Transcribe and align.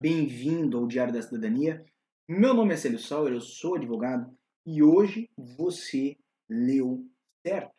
bem-vindo 0.00 0.78
ao 0.78 0.86
Diário 0.86 1.12
da 1.12 1.20
Cidadania. 1.20 1.84
Meu 2.28 2.54
nome 2.54 2.72
é 2.72 2.76
Célio 2.76 3.00
Sauer, 3.00 3.32
eu 3.32 3.40
sou 3.40 3.74
advogado 3.74 4.32
e 4.64 4.80
hoje 4.80 5.28
você 5.36 6.16
leu 6.48 7.04
certo. 7.44 7.74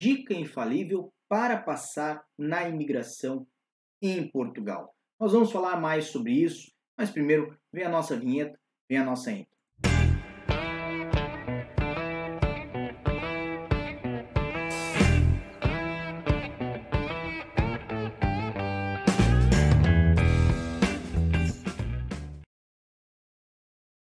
Dica 0.00 0.34
infalível 0.34 1.12
para 1.28 1.56
passar 1.56 2.24
na 2.36 2.68
imigração 2.68 3.46
em 4.02 4.28
Portugal. 4.28 4.94
Nós 5.18 5.32
vamos 5.32 5.52
falar 5.52 5.80
mais 5.80 6.06
sobre 6.06 6.32
isso, 6.32 6.72
mas 6.98 7.10
primeiro 7.10 7.56
vem 7.72 7.84
a 7.84 7.88
nossa 7.88 8.18
vinheta, 8.18 8.58
vem 8.88 8.98
a 8.98 9.04
nossa 9.04 9.30
intro. 9.30 9.53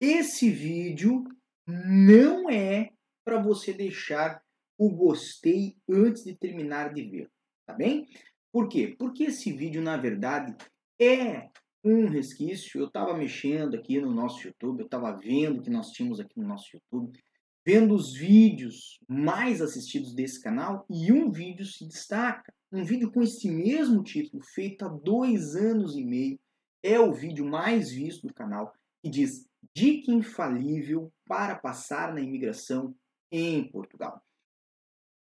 Esse 0.02 0.50
vídeo 0.50 1.23
não 1.68 2.50
é 2.50 2.90
para 3.23 3.40
você 3.40 3.72
deixar 3.72 4.42
o 4.76 4.90
gostei 4.90 5.78
antes 5.88 6.23
de 6.23 6.36
terminar 6.36 6.92
de 6.92 7.04
ver, 7.04 7.30
tá 7.68 7.76
bem? 7.76 8.08
Por 8.52 8.68
quê? 8.68 8.95
Porque 8.98 9.26
esse 9.26 9.54
vídeo, 9.54 9.80
na 9.80 9.98
verdade, 9.98 10.56
é 11.00 11.52
um 11.84 12.08
resquício. 12.08 12.82
Eu 12.82 12.88
estava 12.88 13.16
mexendo 13.16 13.76
aqui 13.76 14.02
no 14.02 14.12
nosso 14.12 14.48
YouTube, 14.48 14.80
eu 14.80 14.86
estava 14.86 15.16
vendo 15.16 15.59
o 15.59 15.62
que 15.62 15.70
nós 15.70 15.92
tínhamos 15.92 16.20
aqui 16.20 16.40
no 16.40 16.48
nosso 16.48 16.76
YouTube, 16.76 17.16
vendo 17.64 17.94
os 17.94 18.12
vídeos 18.16 18.98
mais 19.08 19.62
assistidos 19.62 20.16
desse 20.16 20.42
canal 20.42 20.84
e 20.90 21.12
um 21.12 21.31
vídeo 21.31 21.64
se 21.64 21.88
destaca. 21.88 22.52
Um 22.72 22.84
vídeo 22.84 23.12
com 23.12 23.22
esse 23.22 23.52
mesmo 23.52 24.02
título, 24.02 24.42
feito 24.44 24.84
há 24.84 24.88
dois 24.88 25.56
anos 25.56 25.95
e 25.95 26.04
meio, 26.04 26.40
é 26.81 27.00
o 27.00 27.14
vídeo 27.14 27.45
mais 27.45 27.92
visto 27.92 28.26
do 28.26 28.34
canal 28.34 28.73
e 29.04 29.09
diz 29.12 29.45
Dica 29.76 30.12
infalível 30.12 31.12
para 31.26 31.56
passar 31.56 32.14
na 32.14 32.22
imigração 32.22 32.95
em 33.31 33.64
Portugal. 33.70 34.22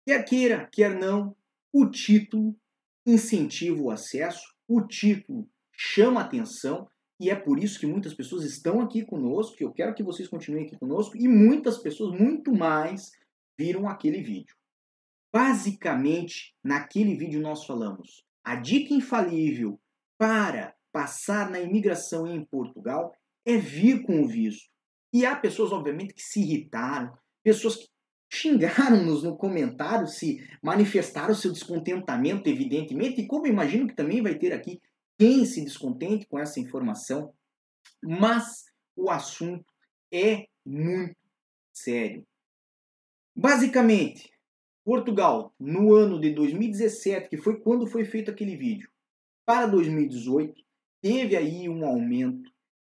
Quer 0.06 0.24
queira, 0.24 0.68
quer 0.72 0.98
não, 0.98 1.36
o 1.72 1.86
título 1.86 2.56
incentiva 3.06 3.80
o 3.80 3.90
acesso, 3.90 4.54
o 4.66 4.80
título 4.82 5.48
chama 5.72 6.20
atenção 6.20 6.88
e 7.18 7.28
é 7.28 7.36
por 7.36 7.62
isso 7.62 7.78
que 7.78 7.86
muitas 7.86 8.14
pessoas 8.14 8.44
estão 8.44 8.80
aqui 8.80 9.04
conosco, 9.04 9.56
que 9.56 9.64
eu 9.64 9.72
quero 9.72 9.94
que 9.94 10.02
vocês 10.02 10.26
continuem 10.26 10.66
aqui 10.66 10.76
conosco 10.78 11.16
e 11.16 11.28
muitas 11.28 11.78
pessoas, 11.78 12.18
muito 12.18 12.52
mais, 12.52 13.12
viram 13.58 13.86
aquele 13.86 14.22
vídeo. 14.22 14.56
Basicamente, 15.32 16.56
naquele 16.64 17.14
vídeo 17.16 17.40
nós 17.40 17.64
falamos 17.64 18.24
a 18.42 18.56
dica 18.56 18.94
infalível 18.94 19.78
para 20.18 20.74
passar 20.90 21.50
na 21.50 21.60
imigração 21.60 22.26
em 22.26 22.44
Portugal 22.44 23.14
é 23.44 23.56
vir 23.56 24.02
com 24.02 24.22
o 24.22 24.28
visto. 24.28 24.68
E 25.12 25.26
há 25.26 25.34
pessoas, 25.34 25.72
obviamente, 25.72 26.14
que 26.14 26.22
se 26.22 26.40
irritaram, 26.40 27.12
pessoas 27.42 27.76
que 27.76 27.88
xingaram-nos 28.32 29.24
no 29.24 29.36
comentário, 29.36 30.06
se 30.06 30.46
manifestaram 30.62 31.34
seu 31.34 31.52
descontentamento, 31.52 32.48
evidentemente, 32.48 33.20
e 33.20 33.26
como 33.26 33.46
imagino 33.46 33.88
que 33.88 33.96
também 33.96 34.22
vai 34.22 34.38
ter 34.38 34.52
aqui 34.52 34.80
quem 35.18 35.44
se 35.44 35.64
descontente 35.64 36.26
com 36.26 36.38
essa 36.38 36.60
informação, 36.60 37.34
mas 38.02 38.64
o 38.96 39.10
assunto 39.10 39.66
é 40.12 40.46
muito 40.64 41.16
sério. 41.72 42.24
Basicamente, 43.36 44.30
Portugal, 44.84 45.52
no 45.58 45.94
ano 45.94 46.20
de 46.20 46.32
2017, 46.32 47.28
que 47.28 47.36
foi 47.36 47.60
quando 47.60 47.86
foi 47.86 48.04
feito 48.04 48.30
aquele 48.30 48.56
vídeo, 48.56 48.90
para 49.44 49.66
2018, 49.66 50.54
teve 51.02 51.36
aí 51.36 51.68
um 51.68 51.84
aumento 51.84 52.49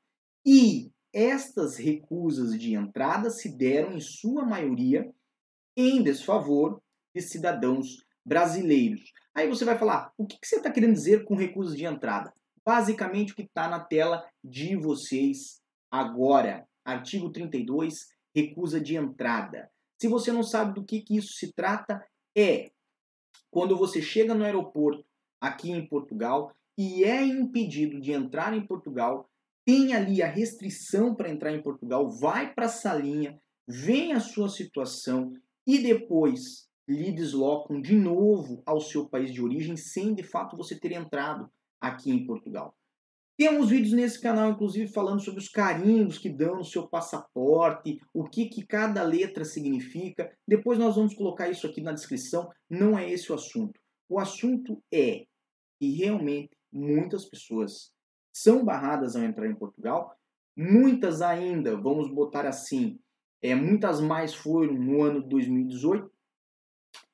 E 0.46 0.92
estas 1.12 1.76
recusas 1.76 2.56
de 2.56 2.74
entrada 2.74 3.30
se 3.30 3.56
deram, 3.56 3.96
em 3.96 4.00
sua 4.00 4.44
maioria, 4.44 5.12
em 5.76 6.04
desfavor 6.04 6.80
de 7.12 7.20
cidadãos 7.20 8.06
brasileiros. 8.24 9.12
Aí 9.34 9.48
você 9.48 9.64
vai 9.64 9.76
falar, 9.76 10.12
o 10.16 10.24
que 10.24 10.38
você 10.40 10.54
está 10.56 10.70
querendo 10.70 10.92
dizer 10.92 11.24
com 11.24 11.34
recusas 11.34 11.76
de 11.76 11.84
entrada? 11.84 12.32
Basicamente 12.66 13.32
o 13.32 13.36
que 13.36 13.42
está 13.42 13.68
na 13.68 13.78
tela 13.78 14.28
de 14.42 14.74
vocês 14.74 15.62
agora. 15.88 16.66
Artigo 16.84 17.30
32, 17.30 18.08
recusa 18.34 18.80
de 18.80 18.96
entrada. 18.96 19.70
Se 20.00 20.08
você 20.08 20.32
não 20.32 20.42
sabe 20.42 20.74
do 20.74 20.84
que, 20.84 21.00
que 21.00 21.16
isso 21.16 21.34
se 21.34 21.52
trata, 21.52 22.04
é 22.36 22.72
quando 23.50 23.76
você 23.76 24.02
chega 24.02 24.34
no 24.34 24.44
aeroporto 24.44 25.06
aqui 25.40 25.70
em 25.70 25.86
Portugal 25.86 26.52
e 26.76 27.04
é 27.04 27.24
impedido 27.24 28.00
de 28.00 28.12
entrar 28.12 28.52
em 28.52 28.66
Portugal, 28.66 29.30
tem 29.64 29.94
ali 29.94 30.20
a 30.20 30.28
restrição 30.28 31.14
para 31.14 31.30
entrar 31.30 31.52
em 31.52 31.62
Portugal, 31.62 32.10
vai 32.10 32.52
para 32.52 32.66
a 32.66 32.68
salinha, 32.68 33.40
vem 33.66 34.12
a 34.12 34.20
sua 34.20 34.48
situação 34.48 35.32
e 35.66 35.78
depois 35.78 36.68
lhe 36.88 37.10
deslocam 37.10 37.80
de 37.80 37.96
novo 37.96 38.62
ao 38.66 38.80
seu 38.80 39.08
país 39.08 39.32
de 39.32 39.42
origem 39.42 39.76
sem 39.76 40.14
de 40.14 40.22
fato 40.22 40.56
você 40.56 40.78
ter 40.78 40.92
entrado 40.92 41.50
aqui 41.80 42.10
em 42.10 42.26
Portugal. 42.26 42.76
Temos 43.38 43.68
vídeos 43.68 43.92
nesse 43.92 44.18
canal, 44.18 44.50
inclusive, 44.50 44.90
falando 44.90 45.20
sobre 45.20 45.40
os 45.40 45.48
carimbos 45.48 46.16
que 46.16 46.30
dão 46.30 46.56
no 46.56 46.64
seu 46.64 46.88
passaporte, 46.88 48.00
o 48.14 48.24
que, 48.24 48.46
que 48.46 48.64
cada 48.64 49.02
letra 49.02 49.44
significa. 49.44 50.34
Depois 50.48 50.78
nós 50.78 50.96
vamos 50.96 51.14
colocar 51.14 51.50
isso 51.50 51.66
aqui 51.66 51.82
na 51.82 51.92
descrição. 51.92 52.50
Não 52.68 52.98
é 52.98 53.10
esse 53.10 53.30
o 53.30 53.34
assunto. 53.34 53.78
O 54.08 54.18
assunto 54.18 54.82
é 54.90 55.26
que 55.78 55.90
realmente 55.92 56.56
muitas 56.72 57.26
pessoas 57.26 57.92
são 58.34 58.64
barradas 58.64 59.14
ao 59.14 59.22
entrar 59.22 59.46
em 59.46 59.54
Portugal. 59.54 60.16
Muitas 60.56 61.20
ainda, 61.20 61.76
vamos 61.76 62.10
botar 62.10 62.46
assim, 62.46 62.98
é, 63.42 63.54
muitas 63.54 64.00
mais 64.00 64.32
foram 64.32 64.72
no 64.72 65.02
ano 65.02 65.22
de 65.22 65.28
2018. 65.28 66.10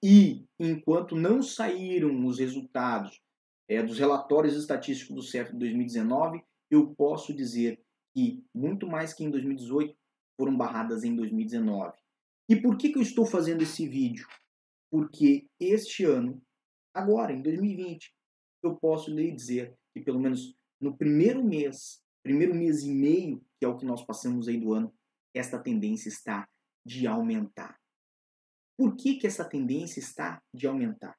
E 0.01 0.47
enquanto 0.59 1.17
não 1.17 1.43
saíram 1.43 2.25
os 2.25 2.39
resultados 2.39 3.21
é, 3.69 3.83
dos 3.83 3.99
relatórios 3.99 4.57
estatísticos 4.57 5.15
do 5.15 5.23
CEF 5.23 5.53
de 5.53 5.59
2019, 5.59 6.43
eu 6.71 6.95
posso 6.95 7.35
dizer 7.35 7.83
que 8.15 8.45
muito 8.55 8.87
mais 8.87 9.13
que 9.13 9.25
em 9.25 9.31
2018 9.31 9.97
foram 10.39 10.57
barradas 10.57 11.05
em 11.05 11.15
2019. 11.15 11.97
E 12.49 12.57
por 12.57 12.77
que, 12.77 12.91
que 12.91 12.99
eu 12.99 13.03
estou 13.03 13.25
fazendo 13.25 13.63
esse 13.63 13.87
vídeo? 13.87 14.27
Porque 14.91 15.47
este 15.59 16.05
ano, 16.05 16.43
agora, 16.93 17.33
em 17.33 17.41
2020, 17.41 18.13
eu 18.63 18.77
posso 18.77 19.11
lhe 19.11 19.31
dizer 19.31 19.75
que 19.95 20.01
pelo 20.01 20.21
menos 20.21 20.55
no 20.81 20.97
primeiro 20.97 21.45
mês, 21.45 22.03
primeiro 22.23 22.55
mês 22.55 22.83
e 22.83 22.91
meio, 22.91 23.45
que 23.59 23.65
é 23.65 23.69
o 23.69 23.77
que 23.77 23.87
nós 23.87 24.05
passamos 24.05 24.49
aí 24.49 24.59
do 24.59 24.73
ano, 24.73 24.93
esta 25.35 25.59
tendência 25.59 26.09
está 26.09 26.49
de 26.85 27.07
aumentar. 27.07 27.79
Por 28.77 28.97
que, 28.97 29.17
que 29.17 29.27
essa 29.27 29.45
tendência 29.45 30.01
está 30.01 30.43
de 30.53 30.67
aumentar? 30.67 31.17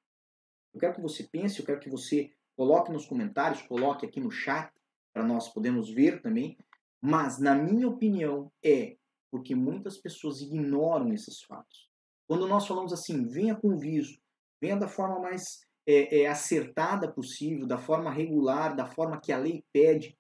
Eu 0.73 0.79
quero 0.79 0.95
que 0.95 1.01
você 1.01 1.23
pense, 1.23 1.59
eu 1.59 1.65
quero 1.65 1.79
que 1.79 1.89
você 1.89 2.31
coloque 2.55 2.91
nos 2.91 3.05
comentários, 3.05 3.61
coloque 3.61 4.05
aqui 4.05 4.19
no 4.19 4.31
chat 4.31 4.71
para 5.13 5.23
nós 5.23 5.49
podermos 5.49 5.89
ver 5.89 6.21
também. 6.21 6.57
Mas, 7.01 7.39
na 7.39 7.53
minha 7.53 7.87
opinião, 7.87 8.51
é 8.63 8.97
porque 9.29 9.55
muitas 9.55 9.97
pessoas 9.97 10.41
ignoram 10.41 11.11
esses 11.13 11.41
fatos. 11.41 11.89
Quando 12.27 12.47
nós 12.47 12.65
falamos 12.65 12.93
assim, 12.93 13.25
venha 13.25 13.55
com 13.55 13.77
visto, 13.77 14.19
venha 14.61 14.77
da 14.77 14.87
forma 14.87 15.19
mais 15.19 15.41
é, 15.85 16.21
é, 16.21 16.27
acertada 16.27 17.11
possível, 17.11 17.67
da 17.67 17.77
forma 17.77 18.11
regular, 18.11 18.75
da 18.75 18.85
forma 18.85 19.19
que 19.19 19.31
a 19.31 19.37
lei 19.37 19.63
pede, 19.73 20.17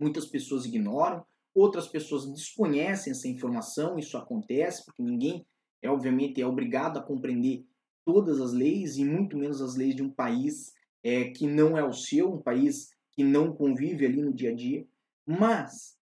muitas 0.00 0.26
pessoas 0.26 0.64
ignoram, 0.64 1.24
outras 1.54 1.86
pessoas 1.86 2.26
desconhecem 2.32 3.10
essa 3.10 3.28
informação, 3.28 3.98
isso 3.98 4.16
acontece, 4.16 4.84
porque 4.84 5.02
ninguém, 5.02 5.44
é 5.82 5.90
obviamente, 5.90 6.40
é 6.40 6.46
obrigado 6.46 6.98
a 6.98 7.02
compreender 7.02 7.66
todas 8.04 8.40
as 8.40 8.52
leis 8.52 8.96
e 8.96 9.04
muito 9.04 9.36
menos 9.36 9.60
as 9.60 9.76
leis 9.76 9.94
de 9.94 10.02
um 10.02 10.10
país 10.10 10.72
é, 11.02 11.30
que 11.30 11.46
não 11.46 11.76
é 11.76 11.84
o 11.84 11.92
seu, 11.92 12.32
um 12.34 12.42
país 12.42 12.90
que 13.12 13.24
não 13.24 13.52
convive 13.52 14.06
ali 14.06 14.22
no 14.22 14.32
dia 14.32 14.50
a 14.50 14.54
dia. 14.54 14.86
Mas 15.26 15.96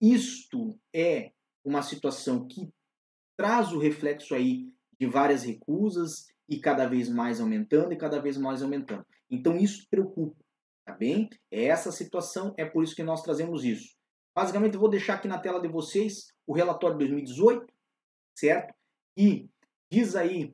isto 0.00 0.78
é 0.94 1.32
uma 1.64 1.82
situação 1.82 2.46
que 2.46 2.68
traz 3.36 3.72
o 3.72 3.78
reflexo 3.78 4.34
aí 4.34 4.72
de 4.98 5.06
várias 5.06 5.44
recusas 5.44 6.26
e 6.48 6.58
cada 6.58 6.86
vez 6.86 7.08
mais 7.08 7.40
aumentando 7.40 7.92
e 7.92 7.96
cada 7.96 8.20
vez 8.20 8.36
mais 8.36 8.62
aumentando. 8.62 9.06
Então 9.30 9.56
isso 9.56 9.86
preocupa, 9.88 10.36
tá 10.84 10.94
bem? 10.94 11.28
É 11.50 11.66
essa 11.66 11.92
situação, 11.92 12.52
é 12.56 12.64
por 12.64 12.82
isso 12.82 12.94
que 12.94 13.02
nós 13.02 13.22
trazemos 13.22 13.64
isso. 13.64 13.94
Basicamente 14.34 14.74
eu 14.74 14.80
vou 14.80 14.90
deixar 14.90 15.14
aqui 15.14 15.28
na 15.28 15.38
tela 15.38 15.60
de 15.60 15.68
vocês 15.68 16.32
o 16.46 16.52
relatório 16.52 16.98
de 16.98 17.06
2018, 17.06 17.72
certo? 18.36 18.74
E 19.16 19.48
diz 19.90 20.16
aí 20.16 20.52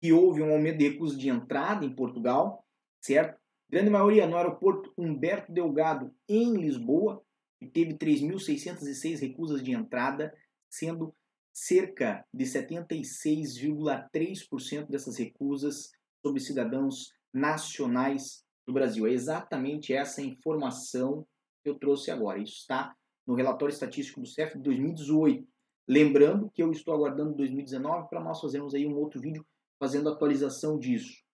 que 0.00 0.12
houve 0.12 0.42
um 0.42 0.52
aumento 0.52 0.78
de 0.78 0.88
recursos 0.88 1.18
de 1.18 1.28
entrada 1.28 1.84
em 1.84 1.94
Portugal, 1.94 2.64
certo? 3.00 3.38
grande 3.70 3.90
maioria 3.90 4.26
no 4.26 4.36
aeroporto 4.36 4.92
Humberto 4.98 5.52
Delgado, 5.52 6.12
em 6.28 6.56
Lisboa, 6.56 7.22
e 7.60 7.68
teve 7.68 7.94
3.606 7.94 9.20
recusas 9.20 9.62
de 9.62 9.70
entrada, 9.72 10.36
sendo 10.68 11.14
cerca 11.52 12.26
de 12.32 12.44
76,3% 12.44 14.88
dessas 14.88 15.18
recusas 15.18 15.92
sobre 16.24 16.40
cidadãos 16.40 17.12
nacionais 17.32 18.44
do 18.66 18.72
Brasil. 18.72 19.06
É 19.06 19.12
exatamente 19.12 19.92
essa 19.92 20.20
informação 20.22 21.24
que 21.62 21.70
eu 21.70 21.78
trouxe 21.78 22.10
agora. 22.10 22.40
Isso 22.40 22.56
está 22.56 22.96
no 23.26 23.34
relatório 23.34 23.72
estatístico 23.72 24.20
do 24.20 24.26
CEF 24.26 24.56
de 24.56 24.64
2018. 24.64 25.46
Lembrando 25.86 26.50
que 26.50 26.62
eu 26.62 26.72
estou 26.72 26.94
aguardando 26.94 27.34
2019 27.34 28.08
para 28.08 28.22
nós 28.22 28.40
fazermos 28.40 28.74
aí 28.74 28.86
um 28.86 28.96
outro 28.96 29.20
vídeo 29.20 29.44
fazendo 29.80 30.10
atualização 30.10 30.78
disso. 30.78 31.24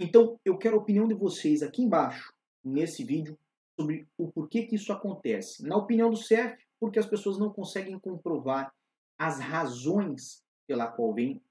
Então, 0.00 0.38
eu 0.44 0.56
quero 0.56 0.76
a 0.76 0.80
opinião 0.80 1.08
de 1.08 1.14
vocês 1.14 1.62
aqui 1.62 1.82
embaixo, 1.82 2.32
nesse 2.64 3.02
vídeo, 3.02 3.36
sobre 3.78 4.08
o 4.16 4.30
porquê 4.30 4.62
que 4.62 4.76
isso 4.76 4.92
acontece. 4.92 5.66
Na 5.66 5.76
opinião 5.76 6.08
do 6.08 6.16
CEF, 6.16 6.56
porque 6.80 7.00
as 7.00 7.06
pessoas 7.06 7.38
não 7.38 7.52
conseguem 7.52 7.98
comprovar 7.98 8.72
as 9.18 9.40
razões 9.40 10.44
pela 10.68 10.86
qual 10.86 11.12
vem, 11.12 11.42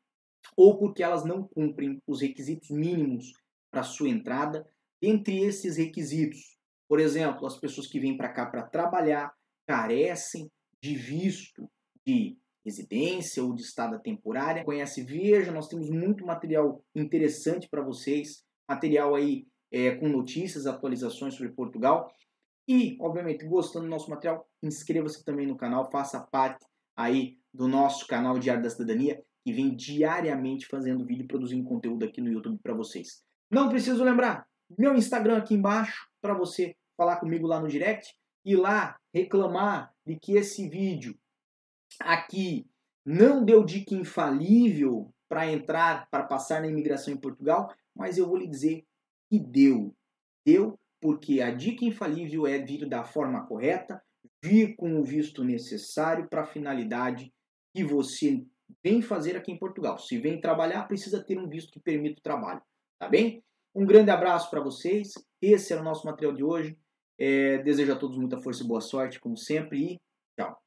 ou 0.56 0.78
porque 0.78 1.04
elas 1.04 1.26
não 1.26 1.46
cumprem 1.46 2.02
os 2.08 2.22
requisitos 2.22 2.70
mínimos 2.70 3.34
para 3.70 3.84
sua 3.84 4.08
entrada. 4.08 4.66
Entre 5.02 5.40
esses 5.44 5.76
requisitos, 5.76 6.58
por 6.88 7.00
exemplo, 7.00 7.46
as 7.46 7.60
pessoas 7.60 7.88
que 7.88 8.00
vêm 8.00 8.16
para 8.16 8.32
cá 8.32 8.46
para 8.46 8.64
trabalhar 8.64 9.36
carecem 9.68 10.50
de 10.82 10.96
visto 10.96 11.70
de 12.06 12.38
residência 12.68 13.42
ou 13.42 13.54
de 13.54 13.62
estada 13.62 13.98
temporária. 13.98 14.64
Conhece 14.66 15.02
Veja, 15.02 15.52
nós 15.52 15.70
temos 15.70 15.90
muito 15.90 16.26
material 16.26 16.84
interessante 16.94 17.68
para 17.70 17.82
vocês, 17.82 18.44
material 18.70 19.16
aí 19.16 19.48
é, 19.72 19.96
com 19.96 20.10
notícias, 20.10 20.68
atualizações 20.68 21.36
sobre 21.36 21.54
Portugal. 21.54 22.12
E, 22.68 22.98
obviamente, 23.00 23.46
gostando 23.46 23.86
do 23.86 23.90
nosso 23.90 24.10
material, 24.10 24.46
inscreva-se 24.62 25.24
também 25.24 25.48
no 25.48 25.56
canal, 25.56 25.90
faça 25.90 26.20
parte 26.20 26.66
aí 26.98 27.38
do 27.54 27.68
nosso 27.68 28.06
canal 28.06 28.38
Diário 28.38 28.62
da 28.62 28.70
Cidadania, 28.70 29.24
que 29.46 29.54
vem 29.54 29.74
diariamente 29.74 30.68
fazendo 30.68 31.06
vídeo 31.06 31.24
e 31.24 31.28
produzindo 31.28 31.64
conteúdo 31.64 32.04
aqui 32.04 32.20
no 32.20 32.30
YouTube 32.30 32.60
para 32.62 32.74
vocês. 32.74 33.24
Não 33.50 33.70
preciso 33.70 34.04
lembrar, 34.04 34.46
meu 34.78 34.94
Instagram 34.94 35.38
aqui 35.38 35.54
embaixo 35.54 36.10
para 36.22 36.34
você 36.34 36.76
falar 36.98 37.18
comigo 37.18 37.48
lá 37.48 37.62
no 37.62 37.70
direct 37.70 38.14
e 38.44 38.58
lá 38.58 38.98
reclamar 39.14 39.94
de 40.06 40.20
que 40.20 40.34
esse 40.34 40.68
vídeo 40.68 41.18
aqui 42.00 42.66
não 43.06 43.44
deu 43.44 43.64
dica 43.64 43.96
infalível 43.96 45.14
para 45.30 45.52
entrar, 45.52 46.10
para 46.10 46.24
passar 46.24 46.62
na 46.62 46.68
imigração 46.68 47.14
em 47.14 47.18
Portugal, 47.18 47.74
mas 47.96 48.18
eu 48.18 48.28
vou 48.28 48.38
lhe 48.38 48.48
dizer 48.48 48.84
que 49.30 49.40
deu. 49.40 49.96
Deu 50.46 50.80
porque 51.02 51.42
a 51.42 51.52
dica 51.52 51.86
infalível 51.86 52.48
é 52.48 52.58
vir 52.60 52.88
da 52.88 53.04
forma 53.04 53.46
correta, 53.46 54.02
vir 54.44 54.76
com 54.76 55.00
o 55.00 55.04
visto 55.04 55.44
necessário 55.44 56.28
para 56.28 56.42
a 56.42 56.46
finalidade 56.48 57.32
que 57.76 57.84
você 57.84 58.44
vem 58.84 59.02
fazer 59.02 59.36
aqui 59.36 59.52
em 59.52 59.60
Portugal. 59.60 59.98
Se 60.00 60.18
vem 60.18 60.42
trabalhar, 60.42 60.88
precisa 60.88 61.24
ter 61.24 61.38
um 61.38 61.48
visto 61.48 61.72
que 61.72 61.80
permita 61.80 62.20
o 62.20 62.24
trabalho, 62.24 62.62
tá 63.00 63.08
bem? 63.08 63.44
Um 63.76 63.86
grande 63.86 64.10
abraço 64.10 64.50
para 64.50 64.62
vocês. 64.62 65.14
Esse 65.42 65.74
é 65.74 65.80
o 65.80 65.84
nosso 65.84 66.06
material 66.06 66.34
de 66.34 66.44
hoje. 66.44 66.78
É, 67.20 67.60
desejo 67.60 67.94
a 67.94 67.96
todos 67.96 68.18
muita 68.18 68.40
força 68.40 68.64
e 68.64 68.68
boa 68.68 68.82
sorte, 68.82 69.20
como 69.20 69.38
sempre, 69.38 69.94
e 69.94 70.02
tchau. 70.40 70.67